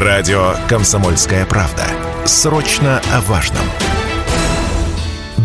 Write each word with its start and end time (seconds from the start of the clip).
Радио 0.00 0.54
«Комсомольская 0.68 1.44
правда». 1.44 1.84
Срочно 2.24 3.02
о 3.12 3.20
важном. 3.22 3.64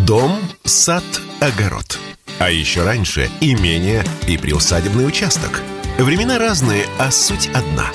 Дом, 0.05 0.37
сад, 0.63 1.03
огород. 1.39 1.97
А 2.37 2.51
еще 2.51 2.83
раньше 2.83 3.31
имение 3.41 4.05
и 4.27 4.37
приусадебный 4.37 5.07
участок. 5.07 5.63
Времена 5.97 6.37
разные, 6.37 6.85
а 6.99 7.09
суть 7.09 7.49
одна. 7.55 7.85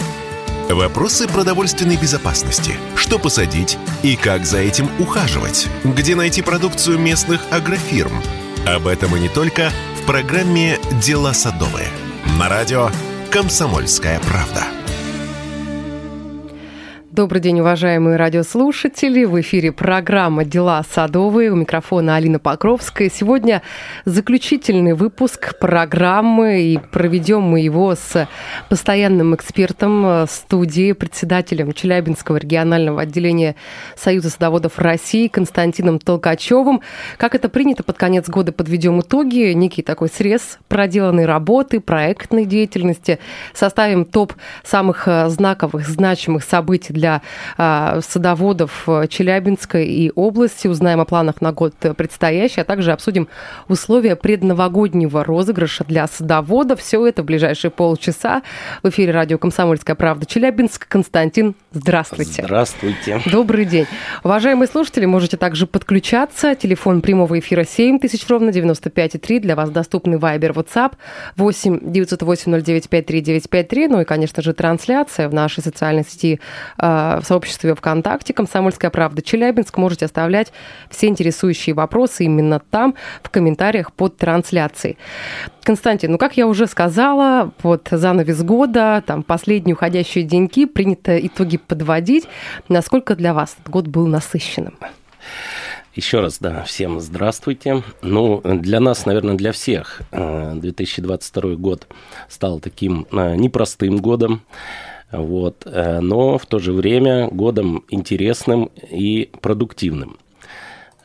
Вопросы 0.68 1.28
продовольственной 1.28 1.96
безопасности. 1.96 2.72
Что 2.96 3.20
посадить 3.20 3.78
и 4.02 4.16
как 4.16 4.44
за 4.44 4.58
этим 4.58 4.90
ухаживать? 4.98 5.68
Где 5.84 6.16
найти 6.16 6.42
продукцию 6.42 6.98
местных 6.98 7.40
агрофирм? 7.52 8.20
Об 8.66 8.88
этом 8.88 9.14
и 9.14 9.20
не 9.20 9.28
только 9.28 9.70
в 10.02 10.06
программе 10.06 10.80
«Дела 11.00 11.34
садовые». 11.34 11.86
На 12.36 12.48
радио 12.48 12.90
«Комсомольская 13.30 14.18
правда». 14.18 14.77
Добрый 17.18 17.42
день, 17.42 17.58
уважаемые 17.58 18.16
радиослушатели. 18.16 19.24
В 19.24 19.40
эфире 19.40 19.72
программа 19.72 20.44
«Дела 20.44 20.84
садовые». 20.88 21.50
У 21.50 21.56
микрофона 21.56 22.14
Алина 22.14 22.38
Покровская. 22.38 23.10
Сегодня 23.12 23.62
заключительный 24.04 24.92
выпуск 24.92 25.58
программы, 25.58 26.62
и 26.62 26.78
проведем 26.78 27.42
мы 27.42 27.58
его 27.58 27.96
с 27.96 28.28
постоянным 28.68 29.34
экспертом 29.34 30.06
э, 30.06 30.26
студии, 30.30 30.92
председателем 30.92 31.72
Челябинского 31.72 32.36
регионального 32.36 33.02
отделения 33.02 33.56
Союза 33.96 34.30
садоводов 34.30 34.78
России 34.78 35.26
Константином 35.26 35.98
Толкачевым. 35.98 36.82
Как 37.16 37.34
это 37.34 37.48
принято, 37.48 37.82
под 37.82 37.98
конец 37.98 38.28
года 38.28 38.52
подведем 38.52 39.00
итоги, 39.00 39.54
некий 39.54 39.82
такой 39.82 40.08
срез 40.08 40.60
проделанной 40.68 41.26
работы, 41.26 41.80
проектной 41.80 42.44
деятельности. 42.44 43.18
Составим 43.54 44.04
топ 44.04 44.34
самых 44.62 45.08
э, 45.08 45.28
знаковых, 45.30 45.88
значимых 45.88 46.44
событий 46.44 46.92
для 46.92 47.07
для 47.08 47.22
а, 47.56 48.00
садоводов 48.02 48.84
э, 48.86 49.06
Челябинска 49.08 49.80
и 49.80 50.10
области. 50.14 50.68
Узнаем 50.68 51.00
о 51.00 51.04
планах 51.04 51.40
на 51.40 51.52
год 51.52 51.74
предстоящий, 51.96 52.60
а 52.60 52.64
также 52.64 52.92
обсудим 52.92 53.28
условия 53.68 54.16
предновогоднего 54.16 55.24
розыгрыша 55.24 55.84
для 55.84 56.06
садоводов. 56.06 56.80
Все 56.80 57.06
это 57.06 57.22
в 57.22 57.24
ближайшие 57.24 57.70
полчаса. 57.70 58.42
В 58.82 58.88
эфире 58.90 59.12
радио 59.12 59.38
«Комсомольская 59.38 59.96
правда» 59.96 60.26
Челябинск. 60.26 60.86
Константин, 60.88 61.54
здравствуйте. 61.72 62.42
Здравствуйте. 62.42 63.22
Добрый 63.26 63.64
день. 63.64 63.86
Уважаемые 64.22 64.68
слушатели, 64.68 65.06
можете 65.06 65.36
также 65.36 65.66
подключаться. 65.66 66.54
Телефон 66.54 67.00
прямого 67.00 67.38
эфира 67.38 67.64
7 67.64 67.98
тысяч 67.98 68.28
ровно 68.28 68.50
95,3. 68.50 69.40
Для 69.40 69.56
вас 69.56 69.70
доступный 69.70 70.18
Вайбер, 70.18 70.52
WhatsApp 70.52 70.92
8 71.36 71.90
908 71.90 72.62
09 72.62 72.88
53 72.88 73.20
953. 73.20 73.88
Ну 73.88 74.00
и, 74.00 74.04
конечно 74.04 74.42
же, 74.42 74.52
трансляция 74.52 75.28
в 75.28 75.34
нашей 75.34 75.62
социальной 75.62 76.04
сети 76.04 76.40
а, 76.76 76.97
в 77.22 77.26
сообществе 77.26 77.74
ВКонтакте 77.74 78.32
«Комсомольская 78.32 78.90
правда 78.90 79.22
Челябинск». 79.22 79.76
Можете 79.78 80.06
оставлять 80.06 80.52
все 80.90 81.08
интересующие 81.08 81.74
вопросы 81.74 82.24
именно 82.24 82.58
там, 82.58 82.94
в 83.22 83.30
комментариях 83.30 83.92
под 83.92 84.16
трансляцией. 84.16 84.98
Константин, 85.62 86.12
ну, 86.12 86.18
как 86.18 86.36
я 86.36 86.46
уже 86.46 86.66
сказала, 86.66 87.52
под 87.58 87.88
занавес 87.90 88.42
года, 88.42 89.02
там, 89.06 89.22
последние 89.22 89.74
уходящие 89.74 90.24
деньги, 90.24 90.64
принято 90.64 91.18
итоги 91.18 91.58
подводить. 91.58 92.26
Насколько 92.68 93.14
для 93.16 93.34
вас 93.34 93.56
этот 93.58 93.70
год 93.70 93.86
был 93.86 94.06
насыщенным? 94.06 94.78
Еще 95.98 96.20
раз, 96.20 96.38
да, 96.38 96.62
всем 96.62 97.00
здравствуйте. 97.00 97.82
Ну, 98.02 98.40
для 98.44 98.78
нас, 98.78 99.04
наверное, 99.04 99.34
для 99.34 99.50
всех 99.50 100.02
2022 100.12 101.50
э, 101.50 101.54
год 101.56 101.88
стал 102.28 102.60
таким 102.60 103.08
э, 103.10 103.34
непростым 103.34 103.96
годом. 103.96 104.42
Вот. 105.10 105.62
Э, 105.66 106.00
но 106.00 106.38
в 106.38 106.46
то 106.46 106.58
же 106.58 106.72
время 106.72 107.28
годом 107.28 107.84
интересным 107.88 108.70
и 108.90 109.30
продуктивным. 109.40 110.18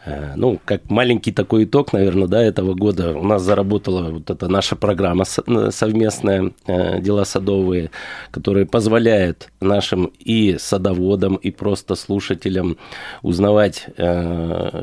Э, 0.06 0.34
ну, 0.36 0.60
как 0.66 0.90
маленький 0.90 1.32
такой 1.32 1.64
итог, 1.64 1.94
наверное, 1.94 2.28
да, 2.28 2.44
этого 2.44 2.74
года 2.74 3.18
у 3.18 3.24
нас 3.24 3.42
заработала 3.42 4.10
вот 4.10 4.30
эта 4.30 4.50
наша 4.50 4.76
программа 4.76 5.24
э, 5.24 5.70
совместная 5.72 6.52
«Дела 6.68 7.24
садовые», 7.24 7.92
которая 8.32 8.66
позволяет 8.66 9.50
нашим 9.62 10.12
и 10.20 10.58
садоводам, 10.60 11.36
и 11.36 11.52
просто 11.52 11.96
слушателям 11.96 12.78
узнавать 13.22 13.88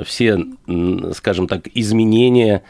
все, 0.06 0.44
скажем 1.12 1.47
так, 1.47 1.69
изменения 1.75 2.62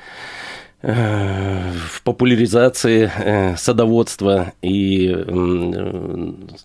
в 0.83 2.03
популяризации 2.05 3.11
э, 3.15 3.57
садоводства, 3.57 4.55
и 4.63 5.15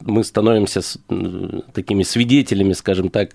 мы 0.02 0.24
становимся 0.24 0.82
такими 1.74 2.04
свидетелями, 2.04 2.72
скажем 2.74 3.10
так, 3.10 3.32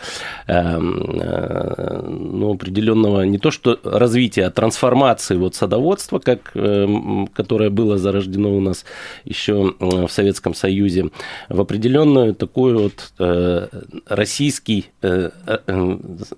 э, 0.47 0.79
ну, 0.79 2.55
определенного 2.55 3.23
не 3.23 3.39
то 3.39 3.51
что 3.51 3.79
развития, 3.85 4.47
а 4.47 4.51
трансформации 4.51 5.37
вот 5.37 5.55
садоводства, 5.55 6.19
как, 6.19 6.53
э, 6.55 7.27
которое 7.35 7.69
было 7.69 7.99
зарождено 7.99 8.57
у 8.57 8.61
нас 8.61 8.87
еще 9.25 9.75
в 9.79 10.09
Советском 10.09 10.55
Союзе, 10.55 11.11
в 11.51 11.61
определенную 11.61 12.35
такую 12.35 12.79
вот 12.79 13.13
российский, 14.07 14.87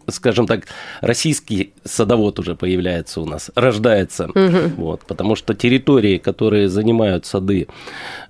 скажем 0.08 0.46
так, 0.46 0.66
российский 1.00 1.72
садовод 1.84 2.38
уже 2.40 2.56
появляется 2.56 3.20
у 3.20 3.24
нас, 3.24 3.50
рождается 3.54 4.31
Угу. 4.34 4.74
Вот, 4.76 5.00
потому 5.06 5.36
что 5.36 5.54
территории, 5.54 6.18
которые 6.18 6.68
занимают 6.68 7.26
сады, 7.26 7.68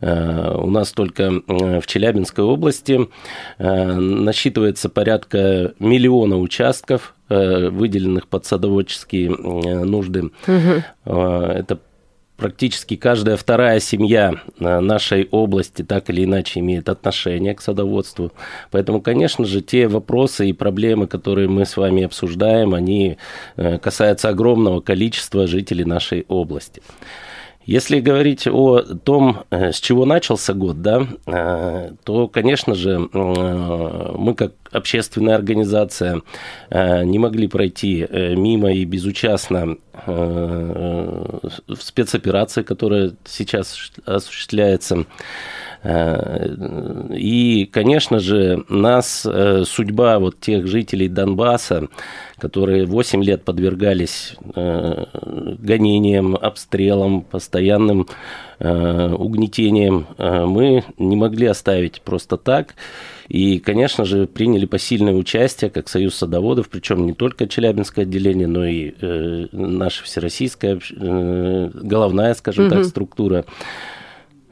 э, 0.01 0.55
у 0.57 0.71
нас 0.71 0.93
только 0.93 1.23
э, 1.23 1.81
в 1.81 1.87
Челябинской 1.87 2.45
области 2.45 3.09
э, 3.59 3.93
насчитывается 3.95 4.89
порядка 4.89 5.75
миллиона 5.79 6.39
участков, 6.39 7.15
выделенных 7.29 8.27
под 8.27 8.45
садоводческие 8.45 9.31
нужды. 9.31 10.33
Угу. 10.47 11.13
Это 11.15 11.79
практически 12.43 12.97
каждая 12.97 13.37
вторая 13.37 13.79
семья 13.79 14.35
э, 14.59 14.81
нашей 14.81 15.29
области 15.31 15.83
так 15.83 16.11
или 16.11 16.25
иначе 16.25 16.59
имеет 16.59 16.89
отношение 16.89 17.55
к 17.55 17.61
садоводству. 17.61 18.33
Поэтому, 18.73 19.01
конечно 19.01 19.45
же, 19.45 19.61
те 19.61 19.87
вопросы 19.87 20.49
и 20.49 20.53
проблемы, 20.53 21.07
которые 21.07 21.49
мы 21.49 21.65
с 21.65 21.77
вами 21.77 22.03
обсуждаем, 22.03 22.75
они 22.75 23.17
э, 23.57 23.79
касаются 23.79 24.29
огромного 24.29 24.81
количества 24.81 25.47
жителей 25.47 25.85
нашей 25.85 26.25
области. 26.27 26.83
Если 27.65 28.01
говорить 28.01 28.49
о 28.49 28.81
том, 28.81 29.45
э, 29.51 29.71
с 29.71 29.81
чего 29.81 30.05
начался 30.05 30.53
год, 30.53 30.83
да, 30.83 31.07
то, 32.03 32.27
конечно 32.27 32.75
же, 32.75 32.99
мы 33.13 34.35
как 34.35 34.53
общественная 34.73 35.35
организация 35.35 36.23
э, 36.71 37.05
не 37.05 37.19
могли 37.19 37.47
пройти 37.47 38.07
э, 38.09 38.35
мимо 38.35 38.73
и 38.73 38.85
безучастно 38.85 39.77
э, 40.07 41.39
в 41.69 41.83
спецоперации, 41.83 42.63
которая 42.63 43.13
сейчас 43.25 43.93
осуществляется. 44.05 45.05
И, 45.85 47.69
конечно 47.73 48.21
же, 48.21 48.65
нас 48.69 49.27
судьба 49.65 50.21
вот 50.21 50.39
тех 50.39 50.69
жителей 50.69 51.09
Донбасса, 51.09 51.89
которые 52.39 52.87
8 52.87 53.25
лет 53.25 53.45
подвергались 53.45 54.37
гонениям, 54.55 56.37
обстрелам, 56.37 57.23
постоянным 57.23 58.07
угнетениям, 58.61 60.07
мы 60.19 60.85
не 60.99 61.17
могли 61.17 61.49
оставить 61.49 62.01
просто 62.03 62.37
так. 62.37 62.77
И, 63.29 63.59
конечно 63.59 64.05
же, 64.05 64.27
приняли 64.27 64.67
посильное 64.67 65.15
участие, 65.15 65.71
как 65.71 65.89
Союз 65.89 66.15
садоводов, 66.15 66.69
причем 66.69 67.07
не 67.07 67.13
только 67.13 67.47
Челябинское 67.47 68.05
отделение, 68.05 68.47
но 68.47 68.65
и 68.65 68.95
э, 69.01 69.47
наша 69.53 70.05
всероссийская 70.05 70.79
э, 70.79 71.71
головная, 71.75 72.35
скажем 72.35 72.67
угу. 72.67 72.75
так, 72.75 72.85
структура. 72.85 73.45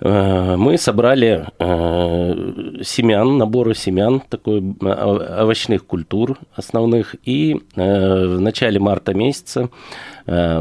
Э, 0.01 0.57
мы 0.57 0.79
собрали 0.79 1.47
э, 1.59 2.83
семян, 2.83 3.39
наборы 3.39 3.75
семян, 3.75 4.21
такой 4.21 4.63
овощных 4.81 5.85
культур 5.85 6.39
основных, 6.55 7.17
и 7.25 7.61
э, 7.77 8.27
в 8.27 8.41
начале 8.41 8.81
марта 8.81 9.15
месяца 9.15 9.69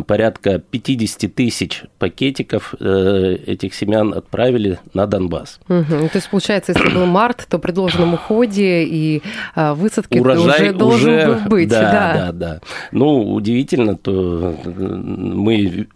порядка 0.08 0.58
50 0.58 1.36
тысяч 1.36 1.84
пакетиков 2.00 2.74
э, 2.80 3.38
этих 3.46 3.76
семян 3.76 4.14
отправили 4.16 4.80
на 4.96 5.06
Донбасс. 5.06 5.60
Угу. 5.70 5.84
То 5.86 6.16
есть, 6.16 6.30
получается, 6.30 6.74
если 6.76 6.92
был 6.92 7.06
март, 7.06 7.46
то 7.48 7.60
при 7.60 7.72
должном 7.72 8.16
уходе 8.16 8.84
и 8.84 9.22
э, 9.56 9.74
высадке 9.74 10.22
Урожай 10.22 10.70
уже 10.70 10.74
должен 10.74 11.14
уже, 11.14 11.28
был 11.28 11.50
быть. 11.50 11.70
Да, 11.70 11.82
да, 11.82 12.14
да, 12.14 12.32
да. 12.32 12.62
Ну, 12.92 13.34
удивительно, 13.34 13.96
то 13.96 14.58
мы 14.66 15.88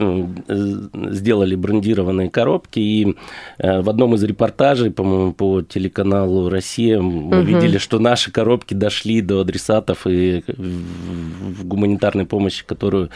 сделали 1.12 1.56
брендированные 1.56 2.30
коробки, 2.30 2.80
и 2.80 3.18
в 3.58 3.90
одном 3.90 4.14
из 4.14 4.24
репортажей, 4.24 4.92
по-моему, 4.92 5.34
по 5.34 5.64
телеканалу 5.64 6.50
«Россия» 6.50 7.02
мы 7.02 7.40
угу. 7.40 7.48
видели, 7.48 7.80
что 7.80 7.98
наши 7.98 8.32
коробки 8.32 8.76
дошли 8.76 9.22
до 9.22 9.42
адресатов 9.42 10.06
и 10.06 10.44
в 10.48 11.66
гуманитарной 11.66 12.26
помощи, 12.26 12.64
которую 12.66 13.10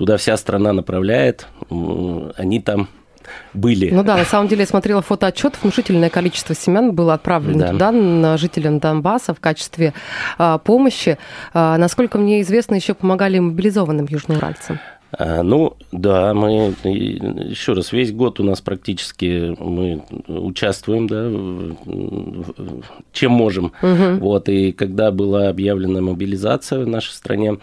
туда 0.00 0.16
вся 0.16 0.38
страна 0.38 0.72
направляет, 0.72 1.46
они 1.68 2.60
там 2.60 2.88
были. 3.52 3.90
Ну 3.90 4.02
да, 4.02 4.16
на 4.16 4.24
самом 4.24 4.48
деле 4.48 4.62
я 4.62 4.66
смотрела 4.66 5.02
фотоотчет, 5.02 5.56
внушительное 5.60 6.08
количество 6.08 6.54
семян 6.54 6.92
было 6.92 7.12
отправлено 7.12 7.58
да. 7.58 7.70
туда, 7.72 7.92
на 7.92 8.38
жителям 8.38 8.78
Донбасса 8.78 9.34
в 9.34 9.40
качестве 9.40 9.92
а, 10.38 10.56
помощи. 10.56 11.18
А, 11.52 11.76
насколько 11.76 12.16
мне 12.16 12.40
известно, 12.40 12.76
еще 12.76 12.94
помогали 12.94 13.38
мобилизованным 13.38 14.06
южноуральцам. 14.08 14.80
А, 15.12 15.42
ну, 15.42 15.76
да, 15.92 16.34
мы 16.34 16.74
еще 16.84 17.72
раз, 17.72 17.92
весь 17.92 18.12
год 18.12 18.38
у 18.40 18.44
нас 18.44 18.60
практически 18.60 19.56
мы 19.58 20.02
участвуем, 20.28 21.06
да, 21.06 21.30
чем 23.12 23.32
можем. 23.32 23.72
Угу. 23.82 24.20
Вот, 24.20 24.48
и 24.48 24.72
когда 24.72 25.10
была 25.10 25.48
объявлена 25.48 26.00
мобилизация 26.00 26.84
в 26.84 26.88
нашей 26.88 27.12
стране 27.12 27.58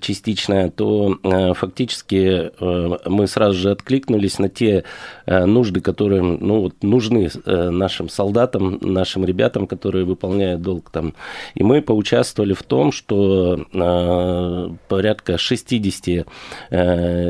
частичная, 0.00 0.70
то 0.70 1.18
э, 1.22 1.54
фактически 1.54 2.50
э, 2.58 2.98
мы 3.06 3.26
сразу 3.26 3.54
же 3.54 3.70
откликнулись 3.70 4.38
на 4.38 4.48
те 4.48 4.84
нужды, 5.26 5.80
которые 5.80 6.22
ну, 6.22 6.60
вот, 6.62 6.82
нужны 6.82 7.30
нашим 7.44 8.08
солдатам, 8.08 8.78
нашим 8.80 9.24
ребятам, 9.24 9.66
которые 9.66 10.04
выполняют 10.04 10.62
долг 10.62 10.90
там. 10.90 11.14
И 11.54 11.62
мы 11.62 11.82
поучаствовали 11.82 12.54
в 12.54 12.62
том, 12.62 12.92
что 12.92 13.66
порядка 14.88 15.38
60 15.38 16.26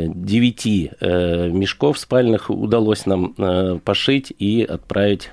9 0.08 0.66
э, 1.00 1.50
мешков 1.50 1.98
спальных 1.98 2.50
удалось 2.50 3.06
нам 3.06 3.34
э, 3.38 3.78
пошить 3.84 4.32
и 4.38 4.62
отправить 4.62 5.30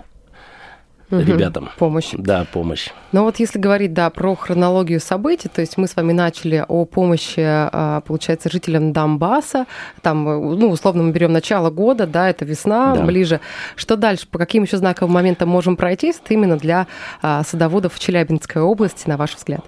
угу. 1.12 1.22
ребятам. 1.22 1.70
Помощь. 1.78 2.10
Да, 2.14 2.46
помощь. 2.52 2.90
Но 3.12 3.24
вот 3.24 3.40
если 3.40 3.60
говорить, 3.60 3.94
да, 3.94 4.10
про 4.10 4.36
хронологию 4.36 5.00
событий, 5.00 5.50
то 5.50 5.62
есть 5.62 5.78
мы 5.78 5.88
с 5.88 5.96
вами 5.96 6.14
начали 6.14 6.64
о 6.68 6.86
помощи, 6.86 7.42
а, 7.42 8.02
получается, 8.02 8.50
жителям 8.52 8.94
Донбасса, 8.94 9.66
там, 10.02 10.24
ну, 10.24 10.70
условно 10.70 11.04
мы 11.04 11.12
берем 11.12 11.32
начало 11.32 11.70
года, 11.70 12.08
да, 12.08 12.30
это 12.30 12.46
весна, 12.46 12.96
да. 12.96 13.04
ближе. 13.04 13.40
Что 13.76 13.96
дальше, 13.96 14.28
по 14.28 14.38
каким 14.38 14.64
еще 14.64 14.78
знаковым 14.78 15.14
моментам 15.14 15.50
можем 15.50 15.76
пройтись 15.76 16.22
именно 16.30 16.58
для 16.58 16.88
а, 17.22 17.44
садоводов 17.44 17.94
в 17.94 18.00
Челябинской 18.00 18.62
области, 18.62 19.08
на 19.08 19.18
ваш 19.18 19.36
взгляд? 19.36 19.64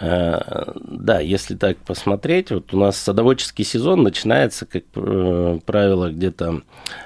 Э, 0.00 0.72
да, 0.76 1.20
если 1.20 1.54
так 1.54 1.76
посмотреть, 1.78 2.50
вот 2.50 2.74
у 2.74 2.78
нас 2.78 2.96
садоводческий 2.96 3.64
сезон 3.64 4.02
начинается, 4.02 4.66
как 4.66 4.84
э, 4.94 5.58
правило, 5.64 6.10
где-то, 6.10 6.62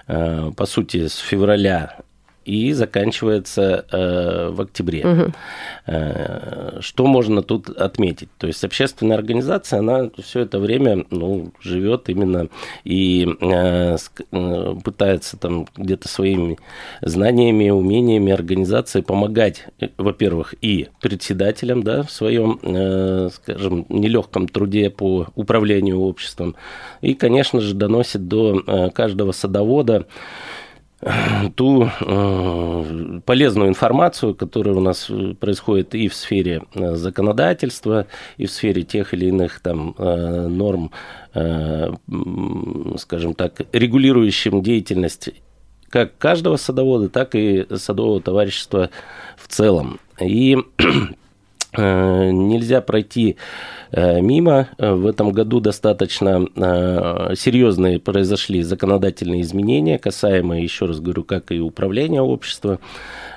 э, 0.06 0.52
по 0.56 0.66
сути, 0.66 1.06
с 1.06 1.16
февраля 1.16 1.98
и 2.48 2.72
заканчивается 2.72 3.84
э, 3.90 4.48
в 4.50 4.62
октябре. 4.62 5.04
Угу. 5.06 5.32
Э, 5.86 6.78
что 6.80 7.06
можно 7.06 7.42
тут 7.42 7.68
отметить? 7.68 8.30
То 8.38 8.46
есть 8.46 8.64
общественная 8.64 9.18
организация, 9.18 9.80
она 9.80 10.08
все 10.22 10.40
это 10.40 10.58
время 10.58 11.04
ну, 11.10 11.52
живет 11.60 12.08
именно 12.08 12.48
и 12.84 13.28
э, 13.40 13.96
э, 14.32 14.74
пытается 14.82 15.36
там 15.36 15.66
где-то 15.76 16.08
своими 16.08 16.58
знаниями, 17.02 17.68
умениями 17.68 18.32
организации 18.32 19.02
помогать, 19.02 19.66
э, 19.80 19.88
во-первых, 19.98 20.54
и 20.62 20.88
председателям 21.02 21.82
да, 21.82 22.02
в 22.02 22.10
своем, 22.10 22.58
э, 22.62 23.28
скажем, 23.34 23.84
нелегком 23.90 24.48
труде 24.48 24.88
по 24.88 25.26
управлению 25.34 26.00
обществом, 26.00 26.56
и, 27.02 27.12
конечно 27.12 27.60
же, 27.60 27.74
доносит 27.74 28.26
до 28.26 28.62
э, 28.66 28.90
каждого 28.90 29.32
садовода 29.32 30.06
ту 31.54 31.88
э, 32.00 33.20
полезную 33.24 33.68
информацию, 33.68 34.34
которая 34.34 34.74
у 34.74 34.80
нас 34.80 35.10
происходит 35.38 35.94
и 35.94 36.08
в 36.08 36.14
сфере 36.14 36.62
э, 36.74 36.96
законодательства, 36.96 38.06
и 38.36 38.46
в 38.46 38.50
сфере 38.50 38.82
тех 38.82 39.14
или 39.14 39.26
иных 39.26 39.60
там 39.60 39.94
э, 39.96 40.46
норм, 40.48 40.90
скажем 42.96 43.34
так, 43.34 43.60
регулирующим 43.72 44.60
деятельность 44.62 45.30
как 45.88 46.18
каждого 46.18 46.56
садовода, 46.56 47.08
так 47.08 47.34
и 47.34 47.66
садового 47.76 48.20
товарищества 48.20 48.90
в 49.36 49.46
целом. 49.46 50.00
И 50.20 50.56
нельзя 51.76 52.80
пройти 52.80 53.36
Э, 53.36 53.77
мимо. 53.92 54.68
Э, 54.78 54.92
в 54.92 55.06
этом 55.06 55.32
году 55.32 55.60
достаточно 55.60 56.46
э, 56.54 57.34
серьезные 57.36 57.98
произошли 57.98 58.62
законодательные 58.62 59.42
изменения, 59.42 59.98
касаемые, 59.98 60.62
еще 60.62 60.86
раз 60.86 61.00
говорю, 61.00 61.24
как 61.24 61.52
и 61.52 61.60
управления 61.60 62.22
общества, 62.22 62.78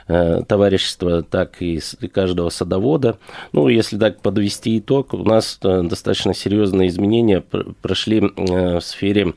товарищества, 0.07 1.23
так 1.23 1.61
и 1.61 1.79
каждого 2.11 2.49
садовода. 2.49 3.17
Ну, 3.53 3.69
если 3.69 3.97
так 3.97 4.19
подвести 4.19 4.79
итог, 4.79 5.13
у 5.13 5.23
нас 5.23 5.57
достаточно 5.61 6.33
серьезные 6.33 6.89
изменения 6.89 7.41
прошли 7.81 8.19
в 8.19 8.81
сфере 8.81 9.35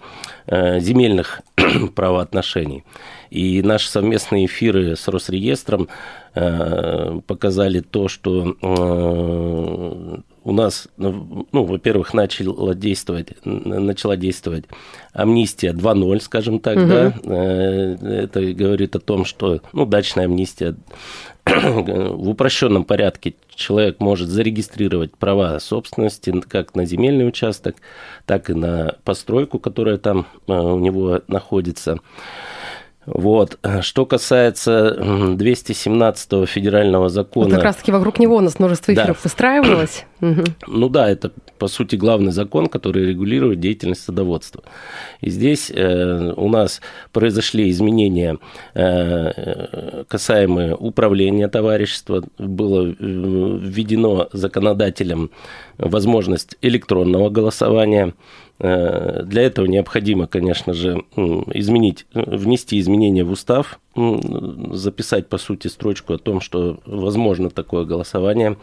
земельных 0.49 1.43
правоотношений. 1.94 2.82
И 3.31 3.62
наши 3.62 3.88
совместные 3.88 4.46
эфиры 4.46 4.96
с 4.96 5.06
Росреестром 5.06 5.87
показали 6.32 7.78
то, 7.78 8.08
что 8.08 8.56
у 10.44 10.52
нас, 10.52 10.88
ну, 10.99 11.49
ну, 11.52 11.64
во-первых, 11.64 12.12
начала 12.12 12.75
действовать, 12.75 13.29
начала 13.44 14.17
действовать 14.17 14.67
амнистия 15.12 15.73
2.0, 15.73 16.20
скажем 16.20 16.61
так, 16.61 16.76
угу. 16.76 16.87
да. 16.87 17.14
Э, 17.25 17.96
это 18.25 18.52
говорит 18.52 18.94
о 18.94 19.00
том, 19.00 19.25
что, 19.25 19.61
ну, 19.73 19.87
дачная 19.87 20.26
амнистия 20.26 20.76
в 21.46 22.29
упрощенном 22.29 22.85
порядке 22.85 23.35
человек 23.55 24.00
может 24.00 24.29
зарегистрировать 24.29 25.17
права 25.17 25.58
собственности 25.61 26.38
как 26.43 26.75
на 26.75 26.85
земельный 26.85 27.26
участок, 27.26 27.76
так 28.26 28.50
и 28.50 28.55
на 28.55 28.96
постройку, 29.05 29.58
которая 29.58 29.96
там 29.96 30.26
э, 30.46 30.52
у 30.52 30.79
него 30.79 31.23
находится. 31.26 31.99
Вот. 33.06 33.59
Что 33.81 34.06
касается 34.06 35.35
217 35.37 36.49
федерального 36.49 37.09
закона... 37.09 37.47
Вот 37.47 37.55
как 37.55 37.65
раз-таки 37.65 37.93
вокруг 37.93 38.19
него 38.19 38.37
у 38.37 38.41
нас 38.41 38.59
множество 38.59 38.93
эфиров 38.93 39.17
да. 39.17 39.21
выстраивалось. 39.23 40.05
Ну 40.67 40.89
да, 40.89 41.11
это, 41.11 41.33
по 41.59 41.69
сути, 41.69 41.97
главный 41.97 42.33
закон, 42.33 42.69
который 42.69 43.05
регулирует 43.05 43.61
деятельность 43.61 44.05
садоводства. 44.05 44.62
И 45.21 45.29
здесь 45.29 45.71
э, 45.71 46.33
у 46.37 46.49
нас 46.49 46.81
произошли 47.12 47.71
изменения, 47.71 48.39
э, 48.75 50.05
касаемые 50.09 50.75
управления 50.75 51.49
товарищества. 51.49 52.25
Было 52.39 52.87
э, 52.87 52.95
введено 52.99 54.29
законодателем 54.33 55.31
возможность 55.79 56.56
электронного 56.62 57.29
голосования. 57.29 58.15
Э, 58.61 59.23
для 59.25 59.43
этого 59.43 59.67
необходимо, 59.67 60.27
конечно 60.27 60.75
же, 60.75 61.05
изменить, 61.17 62.06
внести 62.15 62.79
изменения 62.79 63.25
в 63.25 63.31
устав, 63.31 63.81
записать, 63.97 65.29
по 65.29 65.39
сути, 65.39 65.69
строчку 65.69 66.15
о 66.15 66.19
том, 66.19 66.41
что 66.41 66.81
возможно 66.87 67.51
такое 67.51 67.85
голосование. 67.85 68.56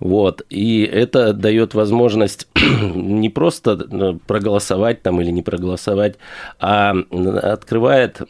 Вот. 0.00 0.42
И 0.50 0.82
это 0.82 1.32
дает 1.32 1.74
возможность 1.74 2.48
не 2.94 3.30
просто 3.30 3.72
э, 3.90 4.18
проголосовать 4.26 5.02
там 5.02 5.20
или 5.20 5.30
не 5.30 5.42
проголосовать, 5.42 6.16
а 6.58 6.94
открывает, 7.42 8.20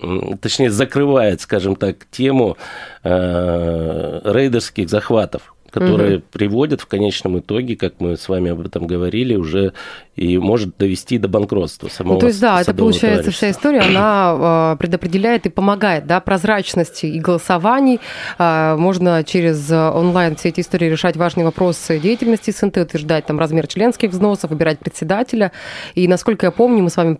точнее, 0.40 0.70
закрывает, 0.70 1.40
скажем 1.40 1.76
так, 1.76 2.06
тему 2.10 2.56
э, 3.02 4.20
рейдерских 4.24 4.88
захватов 4.90 5.53
которые 5.74 6.18
угу. 6.18 6.24
приводят 6.30 6.80
в 6.80 6.86
конечном 6.86 7.40
итоге, 7.40 7.74
как 7.74 7.94
мы 7.98 8.16
с 8.16 8.28
вами 8.28 8.52
об 8.52 8.60
этом 8.60 8.86
говорили, 8.86 9.34
уже 9.34 9.72
и 10.14 10.38
может 10.38 10.76
довести 10.78 11.18
до 11.18 11.26
банкротства 11.26 11.88
самого 11.88 12.14
ну, 12.14 12.20
То 12.20 12.26
есть, 12.28 12.40
да, 12.40 12.60
это 12.60 12.72
получается 12.72 13.32
вся 13.32 13.50
история, 13.50 13.80
она 13.80 13.98
а, 14.04 14.76
предопределяет 14.76 15.46
и 15.46 15.48
помогает, 15.48 16.06
да, 16.06 16.20
прозрачности 16.20 17.06
и 17.06 17.18
голосований. 17.18 17.98
А, 18.38 18.76
можно 18.76 19.24
через 19.24 19.68
онлайн 19.68 20.36
все 20.36 20.50
эти 20.50 20.60
истории 20.60 20.86
решать 20.86 21.16
важные 21.16 21.44
вопросы 21.44 21.98
деятельности 21.98 22.52
СНТ, 22.52 22.76
утверждать 22.76 23.26
там 23.26 23.40
размер 23.40 23.66
членских 23.66 24.10
взносов, 24.10 24.50
выбирать 24.50 24.78
председателя. 24.78 25.50
И, 25.96 26.06
насколько 26.06 26.46
я 26.46 26.52
помню, 26.52 26.84
мы 26.84 26.90
с 26.90 26.96
вами 26.96 27.18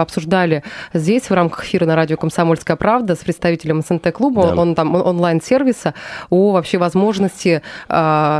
обсуждали 0.00 0.62
здесь 0.94 1.28
в 1.28 1.32
рамках 1.32 1.64
эфира 1.64 1.86
на 1.86 1.96
радио 1.96 2.16
«Комсомольская 2.16 2.76
правда» 2.76 3.16
с 3.16 3.18
представителем 3.18 3.82
СНТ-клуба, 3.82 4.54
да. 4.54 4.54
он 4.54 4.76
там 4.76 4.94
онлайн-сервиса, 4.94 5.94
о 6.30 6.52
вообще 6.52 6.78
возможности 6.78 7.62
а, 7.88 7.95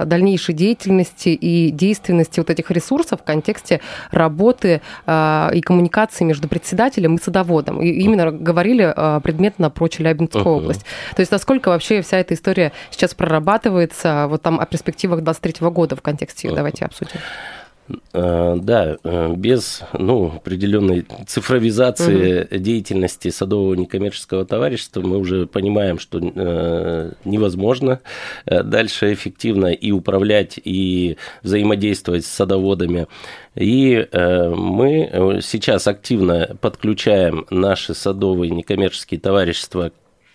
дальнейшей 0.06 0.54
деятельности 0.54 1.30
и 1.30 1.70
действенности 1.70 2.40
вот 2.40 2.50
этих 2.50 2.70
ресурсов 2.70 3.20
в 3.20 3.25
контексте 3.25 3.80
работы 4.10 4.82
а, 5.06 5.50
и 5.52 5.60
коммуникации 5.60 6.25
между 6.25 6.48
председателем 6.48 7.16
и 7.16 7.22
садоводом. 7.22 7.80
И 7.80 7.88
именно 7.88 8.30
говорили 8.30 8.92
а, 8.94 9.20
предметно 9.20 9.70
про 9.70 9.88
Челябинскую 9.88 10.44
uh-huh. 10.44 10.58
область. 10.58 10.84
То 11.14 11.20
есть 11.20 11.32
насколько 11.32 11.68
вообще 11.68 12.02
вся 12.02 12.18
эта 12.18 12.34
история 12.34 12.72
сейчас 12.90 13.14
прорабатывается 13.14 14.26
вот 14.28 14.42
там 14.42 14.60
о 14.60 14.66
перспективах 14.66 15.22
23 15.22 15.68
года 15.70 15.96
в 15.96 16.02
контексте, 16.02 16.48
uh-huh. 16.48 16.54
давайте 16.54 16.84
обсудим. 16.84 17.20
Э, 18.12 18.57
да, 18.61 18.97
э, 19.05 19.35
без 19.37 19.83
ну, 19.93 20.33
определенной 20.37 21.07
цифровизации 21.26 22.43
угу. 22.43 22.57
деятельности 22.57 23.31
садового 23.31 23.75
некоммерческого 23.75 24.45
товарищества 24.45 25.02
мы 25.02 25.19
уже 25.19 25.47
понимаем, 25.47 25.99
что 25.99 26.19
э, 26.19 27.12
невозможно 27.25 28.00
дальше 28.45 29.12
эффективно 29.12 29.66
и 29.66 29.93
управлять, 29.93 30.59
и 30.62 31.16
взаимодействовать 31.43 32.25
с 32.25 32.28
садоводами. 32.28 33.07
И 33.55 34.07
мы 34.12 35.40
сейчас 35.43 35.87
активно 35.87 36.57
подключаем 36.61 37.47
наши 37.50 37.95
садовые 37.95 38.50
некоммерческие 38.50 39.19
товарищества 39.19 39.93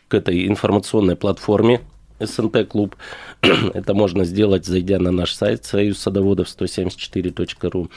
к 0.07 0.13
этой 0.13 0.47
информационной 0.47 1.15
платформе 1.15 1.81
СНТ-клуб. 2.25 2.95
Это 3.73 3.93
можно 3.93 4.23
сделать, 4.25 4.65
зайдя 4.65 4.99
на 4.99 5.11
наш 5.11 5.33
сайт 5.33 5.65
союз 5.65 5.99
садоводов 5.99 6.47
174.ру. 6.47 7.89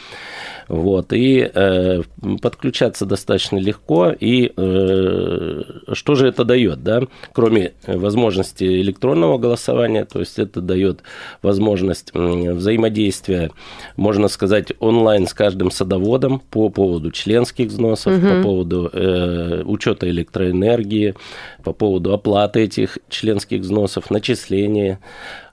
Вот, 0.69 1.13
и 1.13 1.51
э, 1.53 2.03
подключаться 2.41 3.07
достаточно 3.07 3.59
легко. 3.59 4.15
И 4.19 4.53
э, 4.57 5.63
что 5.93 6.15
же 6.15 6.29
это 6.29 6.45
дает, 6.45 6.83
да? 6.83 7.03
Кроме 7.33 7.73
возможности 7.87 8.65
электронного 8.65 9.39
голосования, 9.39 10.05
то 10.05 10.21
есть 10.21 10.39
это 10.39 10.61
дает 10.61 11.03
возможность 11.43 12.13
взаимодействия, 12.15 13.51
можно 13.97 14.29
сказать, 14.29 14.73
онлайн 14.79 15.27
с 15.27 15.35
каждым 15.35 15.71
садоводом 15.71 16.41
по 16.41 16.69
поводу 16.69 17.11
членских 17.11 17.69
взносов, 17.69 18.17
угу. 18.17 18.27
по 18.27 18.43
поводу 18.43 18.91
э, 18.93 19.63
учета 19.65 20.09
электроэнергии, 20.09 21.15
по 21.63 21.73
поводу 21.73 22.13
оплаты 22.13 22.61
этих 22.61 22.99
членских 23.09 23.61
взносов, 23.61 24.11
начисления. 24.15 24.99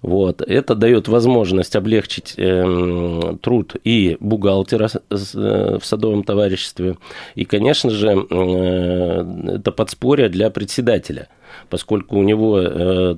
Вот. 0.01 0.41
Это 0.41 0.75
дает 0.75 1.07
возможность 1.07 1.75
облегчить 1.75 2.33
э, 2.37 3.35
труд 3.41 3.75
и 3.83 4.17
бухгалтера 4.19 4.89
э, 4.89 5.77
в 5.79 5.85
садовом 5.85 6.23
товариществе. 6.23 6.95
И, 7.35 7.45
конечно 7.45 7.89
же, 7.89 8.25
э, 8.29 9.55
это 9.57 9.71
подспорье 9.71 10.29
для 10.29 10.49
председателя 10.49 11.27
поскольку 11.69 12.17
у 12.17 12.23
него 12.23 12.59
э, 12.61 13.15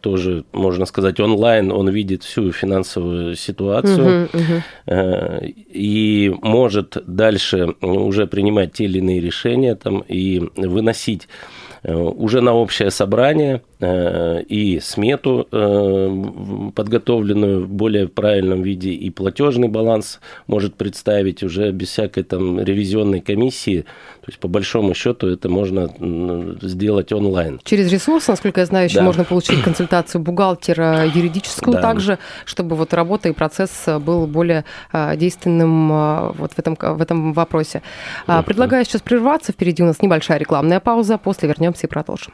тоже, 0.00 0.44
можно 0.52 0.86
сказать, 0.86 1.20
онлайн, 1.20 1.72
он 1.72 1.88
видит 1.88 2.22
всю 2.22 2.52
финансовую 2.52 3.34
ситуацию 3.36 4.06
uh-huh, 4.06 4.30
uh-huh. 4.32 4.62
Э, 4.86 5.46
и 5.46 6.34
может 6.42 6.96
дальше 7.06 7.74
уже 7.80 8.26
принимать 8.26 8.72
те 8.72 8.84
или 8.84 8.98
иные 8.98 9.20
решения 9.20 9.74
там, 9.74 10.04
и 10.06 10.42
выносить 10.56 11.28
уже 11.94 12.40
на 12.40 12.52
общее 12.52 12.90
собрание 12.90 13.62
э, 13.78 14.42
и 14.42 14.80
смету 14.80 15.46
э, 15.52 16.72
подготовленную 16.74 17.64
в 17.64 17.68
более 17.68 18.08
правильном 18.08 18.62
виде 18.62 18.90
и 18.90 19.08
платежный 19.10 19.68
баланс 19.68 20.18
может 20.48 20.74
представить 20.74 21.44
уже 21.44 21.70
без 21.70 21.90
всякой 21.90 22.24
там 22.24 22.60
ревизионной 22.60 23.20
комиссии. 23.20 23.82
То 23.82 24.28
есть 24.28 24.40
по 24.40 24.48
большому 24.48 24.94
счету 24.94 25.28
это 25.28 25.48
можно 25.48 25.88
сделать 26.62 27.12
онлайн. 27.12 27.60
Через 27.62 27.92
ресурс, 27.92 28.26
насколько 28.26 28.60
я 28.60 28.66
знаю, 28.66 28.86
еще 28.86 28.98
да. 28.98 29.04
можно 29.04 29.22
получить 29.22 29.62
консультацию 29.62 30.20
бухгалтера 30.20 31.04
юридическую 31.14 31.74
да. 31.74 31.82
также, 31.82 32.18
чтобы 32.44 32.74
вот 32.74 32.92
работа 32.94 33.28
и 33.28 33.32
процесс 33.32 33.84
был 34.00 34.26
более 34.26 34.64
действенным 34.92 36.32
вот 36.32 36.52
в 36.52 36.58
этом, 36.58 36.76
в 36.80 37.00
этом 37.00 37.32
вопросе. 37.32 37.82
Предлагаю 38.26 38.84
сейчас 38.84 39.02
прерваться. 39.02 39.52
Впереди 39.52 39.84
у 39.84 39.86
нас 39.86 40.02
небольшая 40.02 40.38
рекламная 40.38 40.80
пауза. 40.80 41.18
После 41.18 41.48
вернемся 41.48 41.75
вернемся 41.76 41.86
и 41.86 41.90
продолжим. 41.90 42.32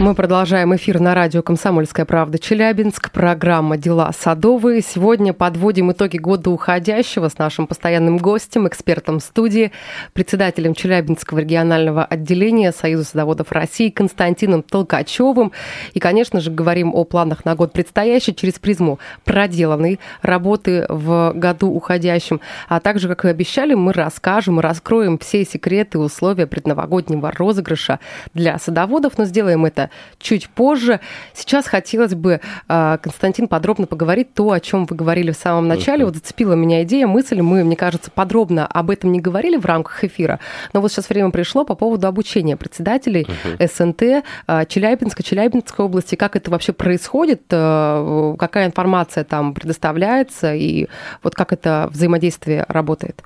Мы 0.00 0.16
продолжаем 0.16 0.74
эфир 0.74 0.98
на 0.98 1.14
радио 1.14 1.40
«Комсомольская 1.40 2.04
правда» 2.04 2.36
Челябинск. 2.36 3.12
Программа 3.12 3.76
«Дела 3.76 4.10
садовые». 4.12 4.82
Сегодня 4.82 5.32
подводим 5.32 5.92
итоги 5.92 6.16
года 6.18 6.50
уходящего 6.50 7.28
с 7.28 7.38
нашим 7.38 7.68
постоянным 7.68 8.18
гостем, 8.18 8.66
экспертом 8.66 9.20
студии, 9.20 9.70
председателем 10.12 10.74
Челябинского 10.74 11.38
регионального 11.38 12.04
отделения 12.04 12.72
Союза 12.72 13.04
садоводов 13.04 13.52
России 13.52 13.88
Константином 13.88 14.64
Толкачевым. 14.64 15.52
И, 15.92 16.00
конечно 16.00 16.40
же, 16.40 16.50
говорим 16.50 16.92
о 16.92 17.04
планах 17.04 17.44
на 17.44 17.54
год 17.54 17.72
предстоящий 17.72 18.34
через 18.34 18.54
призму 18.54 18.98
проделанной 19.24 20.00
работы 20.22 20.86
в 20.88 21.34
году 21.36 21.70
уходящем. 21.70 22.40
А 22.68 22.80
также, 22.80 23.06
как 23.06 23.24
и 23.26 23.28
обещали, 23.28 23.74
мы 23.74 23.92
расскажем 23.92 24.58
и 24.58 24.62
раскроем 24.62 25.18
все 25.18 25.44
секреты 25.44 25.98
и 25.98 26.00
условия 26.00 26.48
предновогоднего 26.48 27.30
розыгрыша 27.30 28.00
для 28.34 28.58
садоводов, 28.58 29.18
но 29.18 29.24
сделаем 29.24 29.64
это 29.64 29.83
чуть 30.18 30.48
позже. 30.48 31.00
Сейчас 31.32 31.66
хотелось 31.66 32.14
бы, 32.14 32.40
а, 32.68 32.98
Константин, 32.98 33.48
подробно 33.48 33.86
поговорить 33.86 34.34
то, 34.34 34.50
о 34.52 34.60
чем 34.60 34.86
вы 34.86 34.96
говорили 34.96 35.30
в 35.30 35.36
самом 35.36 35.68
начале. 35.68 36.04
Вот 36.04 36.14
зацепила 36.14 36.54
меня 36.54 36.82
идея, 36.82 37.06
мысль. 37.06 37.40
Мы, 37.40 37.64
мне 37.64 37.76
кажется, 37.76 38.10
подробно 38.10 38.66
об 38.66 38.90
этом 38.90 39.12
не 39.12 39.20
говорили 39.20 39.56
в 39.56 39.64
рамках 39.64 40.04
эфира, 40.04 40.40
но 40.72 40.80
вот 40.80 40.92
сейчас 40.92 41.08
время 41.08 41.30
пришло 41.30 41.64
по 41.64 41.74
поводу 41.74 42.06
обучения 42.06 42.56
председателей 42.56 43.26
СНТ 43.58 44.24
а, 44.46 44.64
Челябинска, 44.64 45.22
Челябинской 45.22 45.84
области. 45.84 46.14
Как 46.14 46.36
это 46.36 46.50
вообще 46.50 46.72
происходит? 46.72 47.42
А, 47.50 48.34
какая 48.38 48.66
информация 48.66 49.24
там 49.24 49.54
предоставляется? 49.54 50.54
И 50.54 50.88
вот 51.22 51.34
как 51.34 51.52
это 51.52 51.88
взаимодействие 51.90 52.64
работает? 52.68 53.22